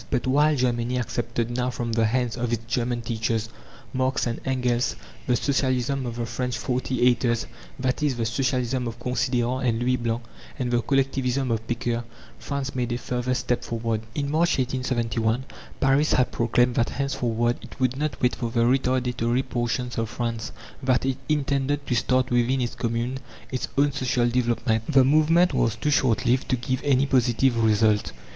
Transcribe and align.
But 0.09 0.25
while 0.25 0.55
Germany 0.55 0.97
accepted 0.97 1.55
now 1.55 1.69
from 1.69 1.91
the 1.91 2.07
hands 2.07 2.35
of 2.35 2.51
its 2.51 2.65
German 2.65 3.03
teachers, 3.03 3.49
Marx 3.93 4.25
and 4.25 4.41
Engels, 4.45 4.95
the 5.27 5.35
Socialism 5.35 6.07
of 6.07 6.15
the 6.15 6.25
French 6.25 6.57
"forty 6.57 7.03
eighters" 7.03 7.45
that 7.77 8.01
is, 8.01 8.15
the 8.17 8.25
Socialism 8.25 8.87
of 8.87 8.97
Considérant 8.97 9.67
and 9.69 9.77
Louis 9.79 9.97
Blanc, 9.97 10.23
and 10.57 10.71
the 10.71 10.81
Collectivism 10.81 11.51
of 11.51 11.67
Pecqueur, 11.67 12.03
France 12.39 12.73
made 12.73 12.91
a 12.93 12.97
further 12.97 13.35
step 13.35 13.63
forward. 13.63 14.01
In 14.15 14.31
March, 14.31 14.57
1871, 14.57 15.45
Paris 15.79 16.13
had 16.13 16.31
proclaimed 16.31 16.73
that 16.73 16.89
henceforward 16.89 17.57
it 17.61 17.79
would 17.79 17.95
not 17.95 18.19
wait 18.23 18.33
for 18.35 18.49
the 18.49 18.61
retardatory 18.65 19.43
portions 19.47 19.99
of 19.99 20.09
France: 20.09 20.51
that 20.81 21.05
it 21.05 21.19
intended 21.29 21.85
to 21.85 21.93
start 21.93 22.31
within 22.31 22.59
its 22.59 22.73
Commune 22.73 23.19
its 23.51 23.67
own 23.77 23.91
social 23.91 24.27
development. 24.27 24.83
The 24.91 25.03
movement 25.03 25.53
was 25.53 25.75
too 25.75 25.91
short 25.91 26.25
lived 26.25 26.49
to 26.49 26.55
give 26.57 26.81
any 26.83 27.05
positive 27.05 27.63
result. 27.63 28.13